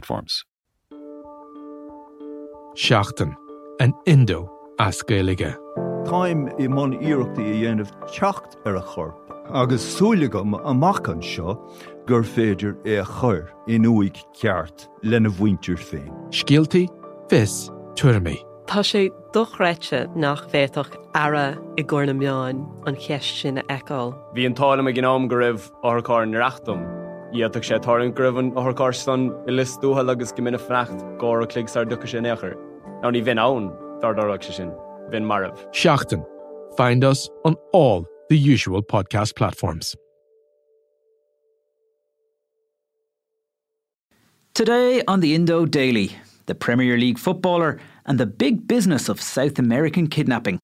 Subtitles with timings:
[0.00, 0.44] platforms.
[2.76, 3.34] Seachtain
[3.80, 5.56] an Indo as Gaelige.
[6.06, 9.16] Táim i món iireachtaí a dhéanamh techt ar a chorp,
[9.52, 11.58] agus súlagam amachchan seo
[12.06, 16.08] gur féidir é a chur in uig ceart lena bhhaintir féin.
[16.30, 16.86] Scialtaí
[17.28, 18.38] fis tuairrmaí.
[18.66, 24.14] Tá sé dochreite nach bhéach ara i gcóna meáin an cheist sin eáil.
[24.34, 26.99] Bhí an tála a gnáam go raibh áthá reachtam
[27.32, 31.86] Iadach sé tarn gribhann ó thcástan i listúthe agus go mina frecht gá a cligsar
[31.86, 32.56] ducha sin nechar.
[33.02, 33.70] Ná ní bhín ann
[34.02, 34.70] dardarach se sin,
[35.10, 35.58] bhín marmh.
[35.72, 36.24] Seachtain.
[36.76, 39.96] Find us on all the usual podcast platforms.
[44.54, 46.10] Today on the Indo Daily,
[46.46, 50.59] the Premier League footballer and the big business of South American kidnapping.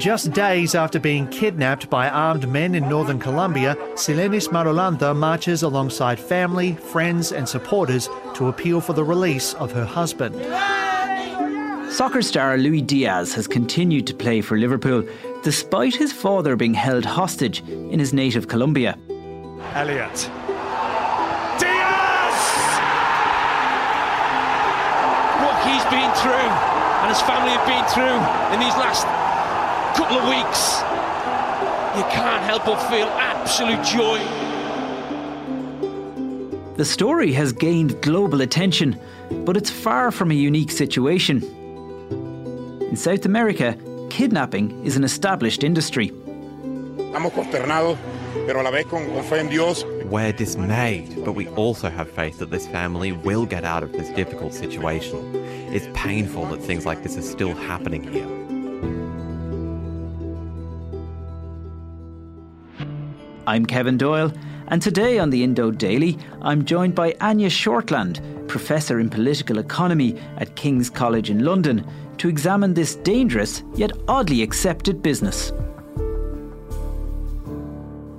[0.00, 6.18] Just days after being kidnapped by armed men in northern Colombia, Cilenis Marulanda marches alongside
[6.18, 10.34] family, friends, and supporters to appeal for the release of her husband.
[11.92, 15.06] Soccer star Luis Diaz has continued to play for Liverpool
[15.42, 18.96] despite his father being held hostage in his native Colombia.
[19.74, 20.30] Elliott.
[21.60, 22.36] Diaz!
[25.44, 26.48] What he's been through
[27.04, 29.06] and his family have been through in these last
[29.94, 30.80] couple of weeks,
[31.96, 34.18] you can't help but feel absolute joy.
[36.76, 38.98] The story has gained global attention,
[39.44, 41.42] but it's far from a unique situation.
[42.90, 43.76] In South America,
[44.08, 46.10] kidnapping is an established industry.
[50.06, 54.08] We're dismayed, but we also have faith that this family will get out of this
[54.10, 55.34] difficult situation.
[55.74, 58.59] It's painful that things like this are still happening here.
[63.50, 64.32] I'm Kevin Doyle,
[64.68, 70.16] and today on the Indo Daily, I'm joined by Anja Shortland, Professor in Political Economy
[70.36, 71.84] at King's College in London,
[72.18, 75.50] to examine this dangerous yet oddly accepted business.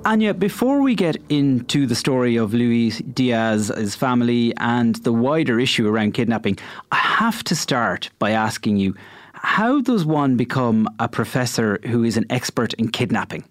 [0.04, 5.62] Anja, before we get into the story of Luis Diaz, his family, and the wider
[5.62, 6.58] issue around kidnapping,
[6.92, 8.96] I have to start by asking you
[9.32, 13.46] how does one become a professor who is an expert in kidnapping?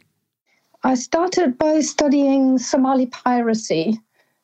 [0.83, 4.01] I started by studying Somali piracy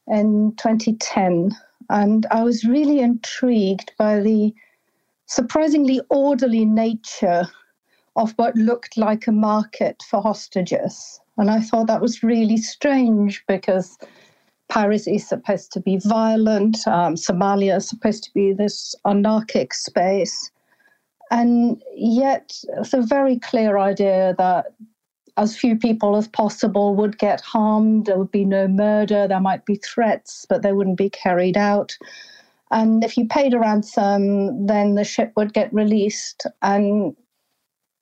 [0.06, 1.56] in 2010,
[1.88, 4.52] and I was really intrigued by the
[5.24, 7.48] surprisingly orderly nature
[8.16, 11.20] of what looked like a market for hostages.
[11.38, 13.96] And I thought that was really strange because
[14.68, 20.50] piracy is supposed to be violent, um, Somalia is supposed to be this anarchic space.
[21.30, 24.66] And yet, it's a very clear idea that
[25.36, 28.06] as few people as possible would get harmed.
[28.06, 29.28] There would be no murder.
[29.28, 31.96] There might be threats, but they wouldn't be carried out.
[32.70, 36.46] And if you paid a ransom, then the ship would get released.
[36.62, 37.14] And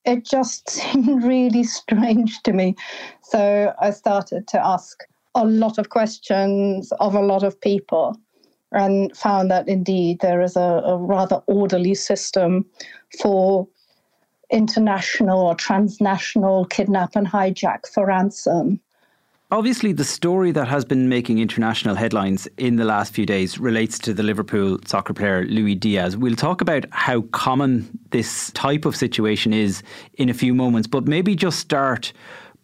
[0.05, 2.75] it just seemed really strange to me.
[3.23, 5.03] So I started to ask
[5.35, 8.17] a lot of questions of a lot of people
[8.71, 12.65] and found that indeed there is a, a rather orderly system
[13.21, 13.67] for
[14.49, 18.79] international or transnational kidnap and hijack for ransom.
[19.51, 23.99] Obviously, the story that has been making international headlines in the last few days relates
[23.99, 26.17] to the Liverpool soccer player Luis Diaz.
[26.17, 29.83] We'll talk about how common this type of situation is
[30.15, 32.11] in a few moments, but maybe just start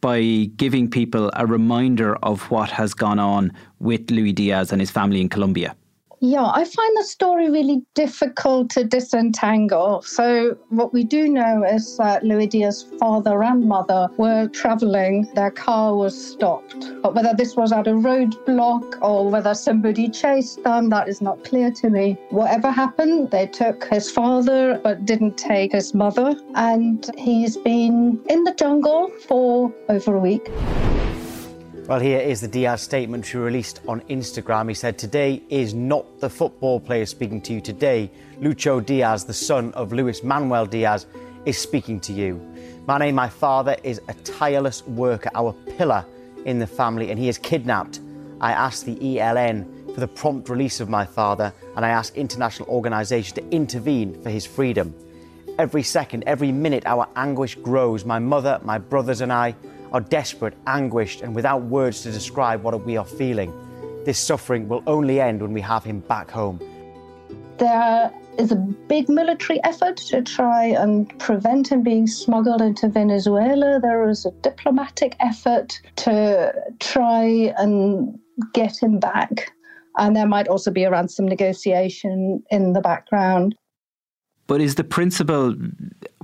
[0.02, 4.90] by giving people a reminder of what has gone on with Luis Diaz and his
[4.90, 5.76] family in Colombia.
[6.24, 10.04] Yeah, I find the story really difficult to disentangle.
[10.04, 15.96] So, what we do know is that Diaz's father and mother were traveling, their car
[15.96, 16.94] was stopped.
[17.02, 21.44] But whether this was at a roadblock or whether somebody chased them, that is not
[21.44, 22.20] clear to me.
[22.30, 26.36] Whatever happened, they took his father but didn't take his mother.
[26.54, 30.52] And he's been in the jungle for over a week.
[31.88, 34.70] Well, here is the Diaz statement she released on Instagram.
[34.70, 37.62] He said, Today is not the football player speaking to you.
[37.62, 41.08] Today, Lucho Diaz, the son of Luis Manuel Diaz,
[41.46, 42.40] is speaking to you.
[42.86, 45.32] My name, my father, is a tireless worker.
[45.34, 46.06] Our pillar
[46.46, 48.00] in the family and he is kidnapped,
[48.40, 52.70] I ask the ELN for the prompt release of my father and I ask international
[52.70, 54.96] organisations to intervene for his freedom.
[55.60, 58.06] Every second, every minute, our anguish grows.
[58.06, 59.56] My mother, my brothers, and I
[59.92, 63.54] are desperate, anguished, and without words to describe what we are feeling.
[64.06, 66.60] This suffering will only end when we have him back home.
[67.58, 73.80] There is a big military effort to try and prevent him being smuggled into Venezuela.
[73.80, 78.18] There is a diplomatic effort to try and
[78.54, 79.52] get him back.
[79.98, 83.56] And there might also be a ransom negotiation in the background.
[84.52, 85.56] But is the principle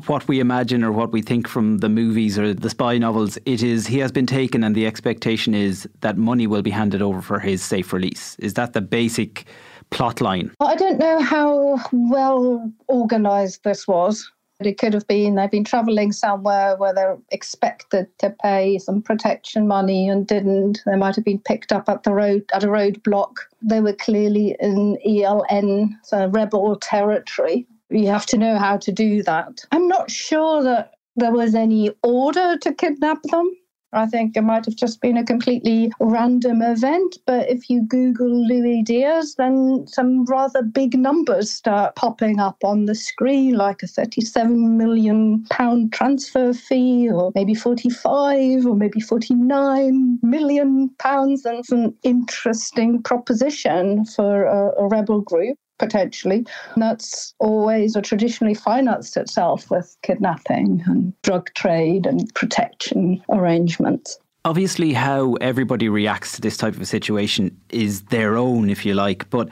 [0.07, 3.37] what we imagine or what we think from the movies or the spy novels?
[3.45, 7.01] It is he has been taken, and the expectation is that money will be handed
[7.01, 8.35] over for his safe release.
[8.39, 9.45] Is that the basic
[9.91, 10.51] plot line?
[10.59, 14.29] I don't know how well organised this was.
[14.59, 19.69] It could have been they've been travelling somewhere where they're expected to pay some protection
[19.69, 20.81] money and didn't.
[20.85, 23.35] They might have been picked up at the road at a roadblock.
[23.61, 27.65] They were clearly in ELN, so rebel territory.
[27.89, 29.65] You have to know how to do that.
[29.71, 33.51] I'm not sure that there was any order to kidnap them.
[33.93, 37.17] I think it might have just been a completely random event.
[37.25, 42.85] But if you Google Louis Diaz, then some rather big numbers start popping up on
[42.85, 50.19] the screen, like a 37 million pound transfer fee, or maybe 45, or maybe 49
[50.21, 51.45] million pounds.
[51.45, 56.45] And it's an interesting proposition for a, a rebel group potentially.
[56.75, 64.19] That's always or traditionally financed itself with kidnapping and drug trade and protection arrangements.
[64.45, 69.29] Obviously, how everybody reacts to this type of situation is their own, if you like.
[69.29, 69.49] But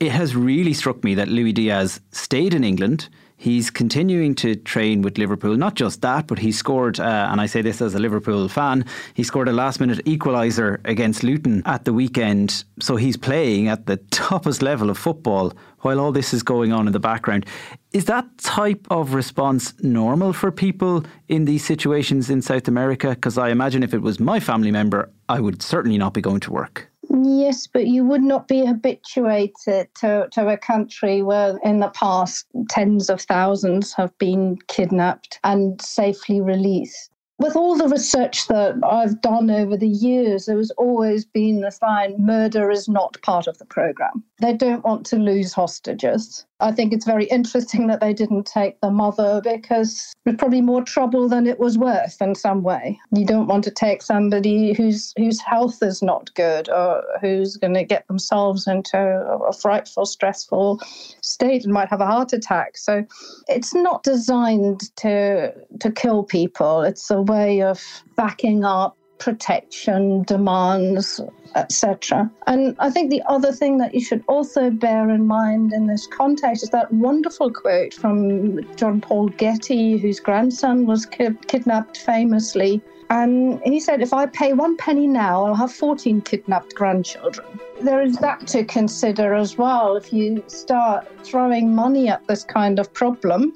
[0.00, 3.08] it has really struck me that Louis Diaz stayed in England.
[3.42, 5.56] He's continuing to train with Liverpool.
[5.56, 8.84] Not just that, but he scored, uh, and I say this as a Liverpool fan,
[9.14, 12.62] he scored a last minute equaliser against Luton at the weekend.
[12.78, 16.86] So he's playing at the toppest level of football while all this is going on
[16.86, 17.44] in the background.
[17.90, 23.08] Is that type of response normal for people in these situations in South America?
[23.08, 26.38] Because I imagine if it was my family member, I would certainly not be going
[26.42, 26.91] to work.
[27.14, 32.46] Yes, but you would not be habituated to, to a country where in the past
[32.70, 37.12] tens of thousands have been kidnapped and safely released
[37.42, 41.82] with all the research that I've done over the years, there has always been this
[41.82, 44.22] line murder is not part of the program.
[44.40, 46.46] They don't want to lose hostages.
[46.62, 50.60] I think it's very interesting that they didn't take the mother because it was probably
[50.60, 53.00] more trouble than it was worth in some way.
[53.14, 57.74] You don't want to take somebody whose whose health is not good or who's going
[57.74, 60.80] to get themselves into a frightful, stressful
[61.20, 62.76] state and might have a heart attack.
[62.76, 63.04] So
[63.48, 66.82] it's not designed to to kill people.
[66.82, 67.82] It's a way of
[68.16, 71.20] backing up protection demands,
[71.54, 72.28] etc.
[72.48, 76.08] And I think the other thing that you should also bear in mind in this
[76.08, 82.82] context is that wonderful quote from John Paul Getty, whose grandson was ki- kidnapped famously.
[83.10, 87.46] And he said, if I pay one penny now, I'll have 14 kidnapped grandchildren.
[87.80, 89.94] There is that to consider as well.
[89.96, 93.52] If you start throwing money at this kind of problem,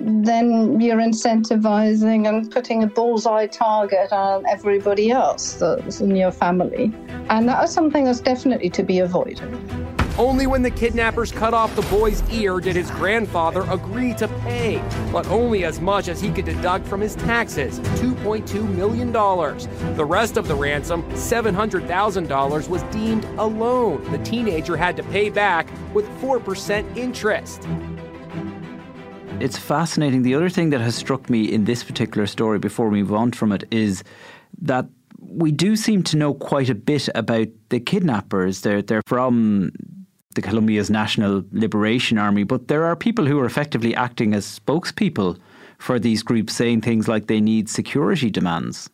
[0.00, 6.92] then you're incentivizing and putting a bullseye target on everybody else that's in your family.
[7.30, 9.40] And that is something that's definitely to be avoided.
[10.18, 14.82] Only when the kidnappers cut off the boy's ear did his grandfather agree to pay,
[15.12, 19.12] but only as much as he could deduct from his taxes $2.2 million.
[19.12, 25.30] The rest of the ransom, $700,000, was deemed a loan the teenager had to pay
[25.30, 27.68] back with 4% interest.
[29.40, 30.22] It's fascinating.
[30.22, 33.30] The other thing that has struck me in this particular story before we move on
[33.30, 34.02] from it is
[34.60, 34.86] that
[35.20, 38.62] we do seem to know quite a bit about the kidnappers.
[38.62, 39.70] They're, they're from
[40.34, 45.38] the Colombia's National Liberation Army, but there are people who are effectively acting as spokespeople
[45.78, 48.90] for these groups, saying things like they need security demands.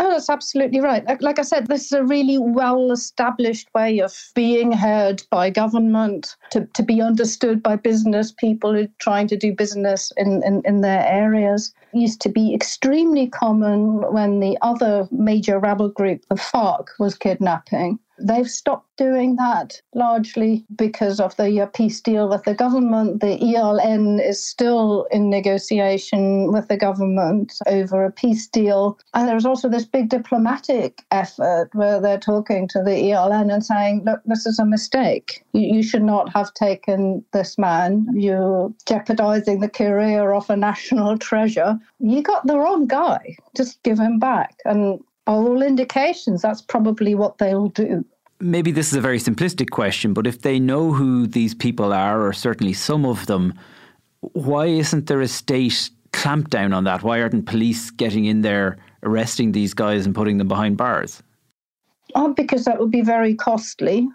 [0.00, 1.04] Oh, that's absolutely right.
[1.20, 6.36] Like, I said, this is a really well established way of being heard by government,
[6.50, 10.62] to, to be understood by business people who are trying to do business in, in,
[10.64, 11.74] in their areas.
[11.92, 17.16] It used to be extremely common when the other major rebel group, the FARC, was
[17.16, 17.98] kidnapping.
[18.20, 23.20] They've stopped doing that largely because of the uh, peace deal with the government.
[23.20, 28.98] The ELN is still in negotiation with the government over a peace deal.
[29.14, 34.02] And there's also this big diplomatic effort where they're talking to the ELN and saying,
[34.04, 35.44] look, this is a mistake.
[35.52, 38.06] You, you should not have taken this man.
[38.12, 41.78] You're jeopardizing the career of a national treasure.
[42.00, 43.36] You got the wrong guy.
[43.56, 44.56] Just give him back.
[44.64, 48.04] And all indications, that's probably what they'll do.
[48.40, 52.26] Maybe this is a very simplistic question, but if they know who these people are,
[52.26, 53.52] or certainly some of them,
[54.20, 57.02] why isn't there a state clampdown on that?
[57.02, 61.22] Why aren't police getting in there, arresting these guys and putting them behind bars?
[62.14, 64.08] Oh, because that would be very costly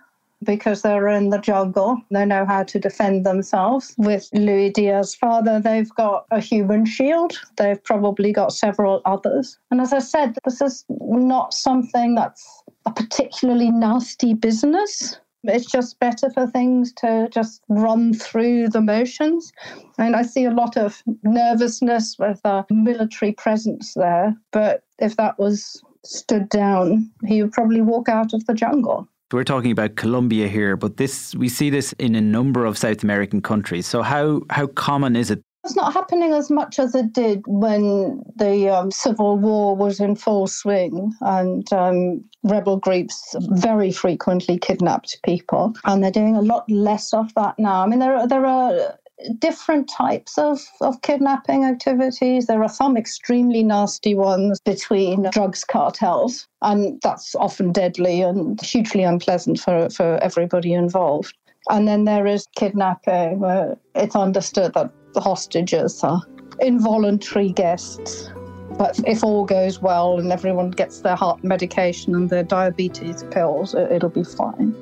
[0.44, 2.02] because they're in the jungle.
[2.12, 3.96] They know how to defend themselves.
[3.98, 7.40] With Louis Diaz's father, they've got a human shield.
[7.58, 9.58] They've probably got several others.
[9.72, 15.20] And as I said, this is not something that's a particularly nasty business.
[15.46, 19.52] It's just better for things to just run through the motions.
[19.98, 24.36] And I see a lot of nervousness with a military presence there.
[24.52, 29.08] But if that was stood down, he would probably walk out of the jungle.
[29.34, 33.04] We're talking about Colombia here, but this we see this in a number of South
[33.04, 33.88] American countries.
[33.88, 38.22] So how how common is it it's not happening as much as it did when
[38.36, 45.18] the um, civil war was in full swing and um, rebel groups very frequently kidnapped
[45.24, 45.74] people.
[45.86, 47.82] And they're doing a lot less of that now.
[47.82, 48.98] I mean, there are, there are
[49.40, 52.48] different types of, of kidnapping activities.
[52.48, 59.04] There are some extremely nasty ones between drugs cartels, and that's often deadly and hugely
[59.04, 61.36] unpleasant for, for everybody involved.
[61.70, 66.22] And then there is kidnapping where it's understood that the hostages are
[66.60, 68.30] involuntary guests.
[68.78, 73.76] But if all goes well and everyone gets their heart medication and their diabetes pills,
[73.76, 74.76] it'll be fine.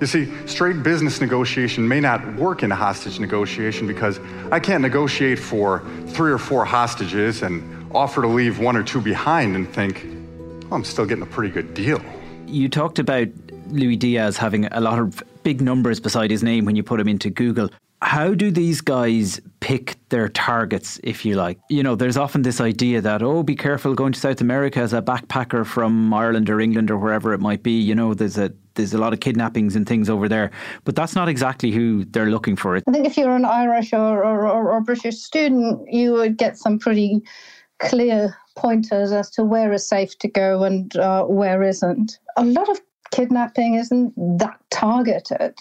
[0.00, 4.20] You see, straight business negotiation may not work in a hostage negotiation because
[4.50, 7.62] I can't negotiate for three or four hostages and
[7.94, 10.06] offer to leave one or two behind and think,
[10.70, 12.02] oh, I'm still getting a pretty good deal.
[12.46, 13.28] You talked about
[13.68, 17.08] Louis Diaz having a lot of big numbers beside his name when you put him
[17.08, 17.70] into Google
[18.02, 21.58] how do these guys pick their targets, if you like?
[21.70, 24.92] You know, there's often this idea that, oh, be careful going to South America as
[24.92, 27.80] a backpacker from Ireland or England or wherever it might be.
[27.80, 30.50] You know, there's a there's a lot of kidnappings and things over there,
[30.84, 32.76] but that's not exactly who they're looking for.
[32.76, 36.56] I think if you're an Irish or, or, or, or British student, you would get
[36.56, 37.22] some pretty
[37.78, 42.18] clear pointers as to where is safe to go and uh, where isn't.
[42.36, 42.80] A lot of
[43.10, 45.54] kidnapping isn't that targeted.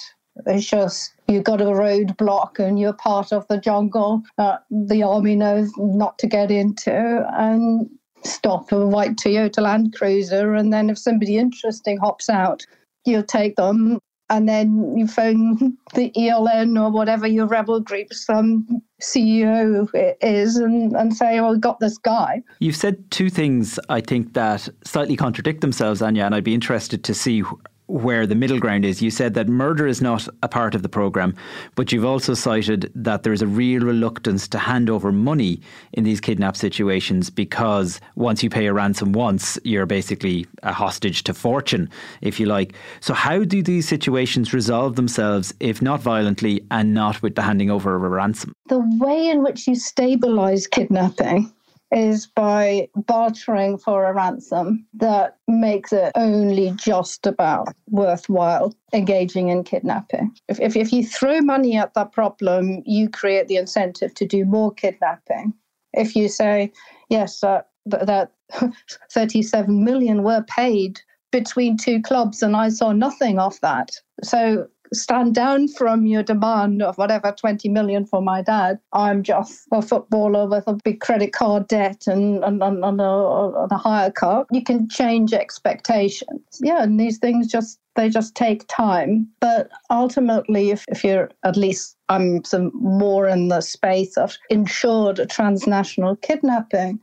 [0.45, 5.35] It's just you've got a roadblock and you're part of the jungle that the army
[5.35, 7.89] knows not to get into and
[8.23, 10.53] stop a white Toyota Land Cruiser.
[10.53, 12.65] And then if somebody interesting hops out,
[13.05, 14.00] you'll take them.
[14.29, 15.57] And then you phone
[15.93, 19.89] the ELN or whatever your rebel group's um, CEO
[20.21, 22.41] is and, and say, oh, got this guy.
[22.59, 27.03] You've said two things, I think, that slightly contradict themselves, Anja, and I'd be interested
[27.03, 27.43] to see
[27.91, 29.01] where the middle ground is.
[29.01, 31.36] You said that murder is not a part of the programme,
[31.75, 35.62] but you've also cited that there's a real reluctance to hand over money
[35.93, 41.24] in these kidnap situations because once you pay a ransom once, you're basically a hostage
[41.24, 41.89] to fortune,
[42.21, 42.74] if you like.
[43.01, 47.69] So, how do these situations resolve themselves, if not violently and not with the handing
[47.69, 48.53] over of a ransom?
[48.67, 51.51] The way in which you stabilise kidnapping
[51.91, 59.63] is by bartering for a ransom that makes it only just about worthwhile engaging in
[59.63, 60.33] kidnapping.
[60.48, 64.45] If, if, if you throw money at that problem, you create the incentive to do
[64.45, 65.53] more kidnapping.
[65.93, 66.71] If you say,
[67.10, 68.31] yes, uh, that
[69.12, 73.91] 37 million were paid between two clubs and I saw nothing of that.
[74.24, 78.79] So stand down from your demand of whatever 20 million for my dad.
[78.93, 83.53] I'm just a footballer with a big credit card debt and, and, and, and, a,
[83.63, 84.45] and a hire car.
[84.51, 86.60] You can change expectations.
[86.62, 89.27] Yeah, and these things just they just take time.
[89.41, 95.29] But ultimately, if, if you're at least I'm some more in the space of insured
[95.29, 97.00] transnational kidnapping,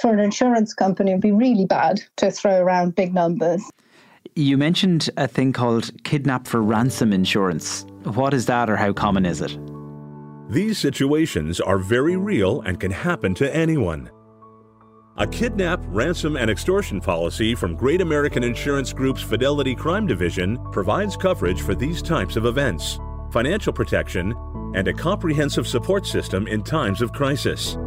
[0.00, 3.62] for an insurance company, it'd be really bad to throw around big numbers.
[4.38, 7.86] You mentioned a thing called kidnap for ransom insurance.
[8.04, 9.58] What is that or how common is it?
[10.50, 14.10] These situations are very real and can happen to anyone.
[15.16, 21.16] A kidnap, ransom, and extortion policy from Great American Insurance Group's Fidelity Crime Division provides
[21.16, 22.98] coverage for these types of events,
[23.32, 24.34] financial protection,
[24.74, 27.78] and a comprehensive support system in times of crisis.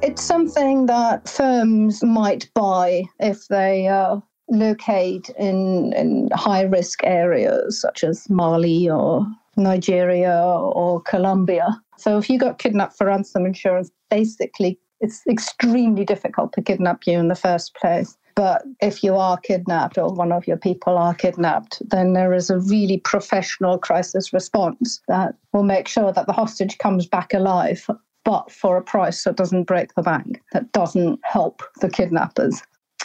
[0.00, 7.80] It's something that firms might buy if they uh, locate in, in high risk areas
[7.80, 9.26] such as Mali or
[9.56, 11.80] Nigeria or Colombia.
[11.96, 17.18] So if you got kidnapped for ransom insurance, basically it's extremely difficult to kidnap you
[17.18, 18.16] in the first place.
[18.34, 22.48] But if you are kidnapped or one of your people are kidnapped, then there is
[22.48, 27.86] a really professional crisis response that will make sure that the hostage comes back alive,
[28.24, 32.62] but for a price that doesn't break the bank, that doesn't help the kidnappers.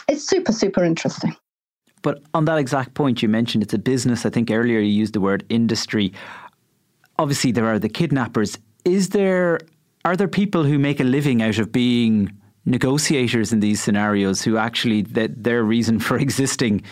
[0.08, 1.36] It's super, super interesting.
[2.02, 4.24] But on that exact point, you mentioned it's a business.
[4.24, 6.12] I think earlier you used the word industry.
[7.18, 8.58] Obviously, there are the kidnappers.
[8.84, 9.60] Is there
[10.04, 12.30] are there people who make a living out of being
[12.64, 16.82] negotiators in these scenarios who actually that their reason for existing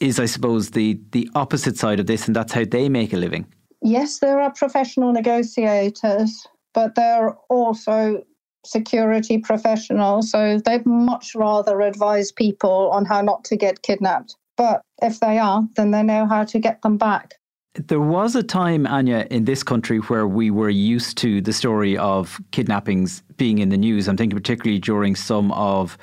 [0.00, 3.16] is, I suppose, the the opposite side of this, and that's how they make a
[3.16, 3.46] living.
[3.82, 8.22] Yes, there are professional negotiators, but there are also
[8.64, 14.36] security professionals, so they'd much rather advise people on how not to get kidnapped.
[14.56, 17.34] But if they are, then they know how to get them back.
[17.74, 21.96] There was a time, Anja, in this country where we were used to the story
[21.96, 24.08] of kidnappings being in the news.
[24.08, 25.96] I'm thinking particularly during some of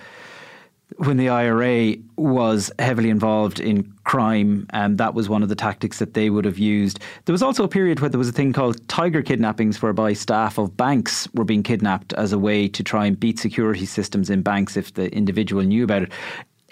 [0.96, 5.56] when the IRA was heavily involved in crime, and um, that was one of the
[5.56, 7.00] tactics that they would have used.
[7.26, 10.58] There was also a period where there was a thing called tiger kidnappings, whereby staff
[10.58, 14.42] of banks were being kidnapped as a way to try and beat security systems in
[14.42, 16.12] banks if the individual knew about it.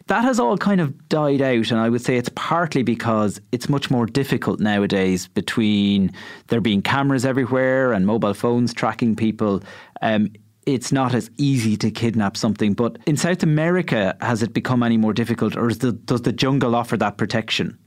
[0.08, 3.68] That has all kind of died out, and I would say it's partly because it's
[3.68, 6.12] much more difficult nowadays between
[6.48, 9.64] there being cameras everywhere and mobile phones tracking people.
[10.02, 10.30] Um,
[10.66, 12.74] it's not as easy to kidnap something.
[12.74, 16.76] But in South America, has it become any more difficult, or the, does the jungle
[16.76, 17.78] offer that protection?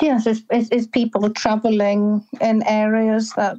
[0.00, 3.58] Yes, it's, it's, people traveling in areas that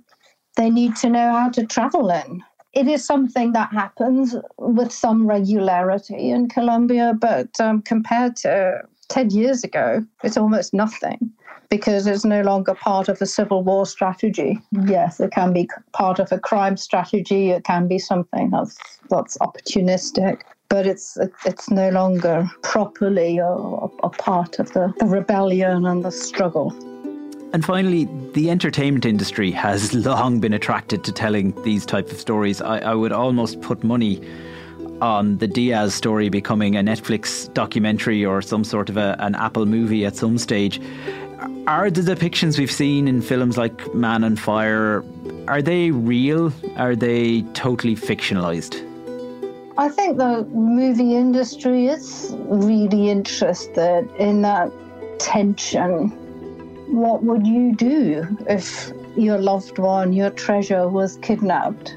[0.56, 5.28] they need to know how to travel in it is something that happens with some
[5.28, 11.32] regularity in Colombia, but um, compared to 10 years ago, it's almost nothing
[11.72, 14.60] because it's no longer part of a civil war strategy.
[14.86, 18.78] Yes, it can be part of a crime strategy, it can be something that's,
[19.10, 20.42] that's opportunistic.
[20.70, 26.12] But it's it's no longer properly a, a part of the, the rebellion and the
[26.12, 26.72] struggle.
[27.54, 32.62] And finally, the entertainment industry has long been attracted to telling these type of stories.
[32.62, 34.22] I, I would almost put money
[35.02, 39.66] on the Diaz story becoming a Netflix documentary or some sort of a, an Apple
[39.66, 40.80] movie at some stage.
[41.68, 45.04] Are the depictions we've seen in films like Man on Fire
[45.48, 46.54] are they real?
[46.78, 48.88] Are they totally fictionalized?
[49.78, 54.72] I think the movie industry is really interested in that
[55.20, 56.18] tension
[56.92, 61.96] what would you do if your loved one, your treasure, was kidnapped?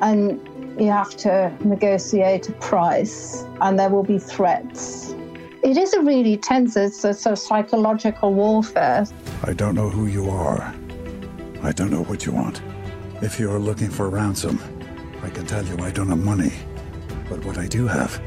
[0.00, 0.40] And
[0.80, 5.14] you have to negotiate a price, and there will be threats.
[5.62, 9.06] It is a really tense, it's a sort of psychological warfare.
[9.44, 10.74] I don't know who you are.
[11.62, 12.60] I don't know what you want.
[13.22, 14.58] If you are looking for a ransom,
[15.22, 16.52] I can tell you I don't have money.
[17.28, 18.20] But what I do have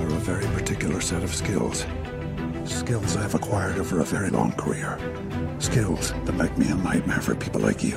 [0.00, 1.86] are a very particular set of skills.
[2.64, 4.98] Skills I've acquired over a very long career.
[5.60, 7.96] Skills that make me a nightmare for people like you.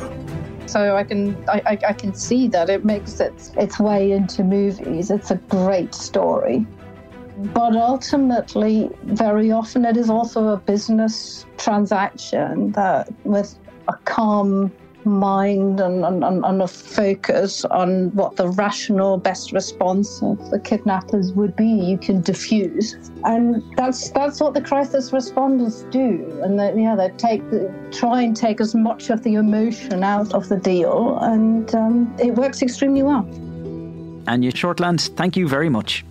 [0.67, 5.10] So I can I, I can see that it makes its its way into movies.
[5.10, 6.67] It's a great story.
[7.38, 14.71] But ultimately, very often it is also a business transaction that with a calm
[15.08, 21.32] mind and, and, and a focus on what the rational best response of the kidnappers
[21.34, 22.95] would be, you can diffuse.
[23.23, 26.39] And that's that's what the crisis responders do.
[26.43, 30.34] And they, yeah, they take the, try and take as much of the emotion out
[30.34, 33.23] of the deal, and um, it works extremely well.
[34.28, 36.04] Anja Shortland, thank you very much.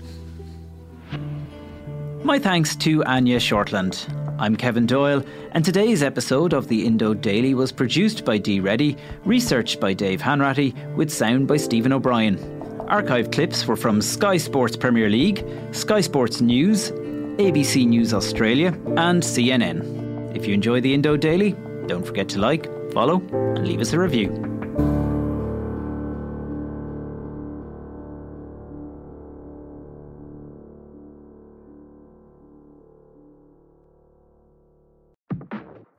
[2.27, 4.12] My thanks to Anja Shortland.
[4.41, 8.97] I'm Kevin Doyle, and today's episode of the Indo Daily was produced by Dee Reddy,
[9.25, 12.37] researched by Dave Hanratty, with sound by Stephen O'Brien.
[12.89, 19.23] Archive clips were from Sky Sports Premier League, Sky Sports News, ABC News Australia, and
[19.23, 20.35] CNN.
[20.35, 21.53] If you enjoy the Indo Daily,
[21.87, 23.23] don't forget to like, follow,
[23.55, 24.46] and leave us a review.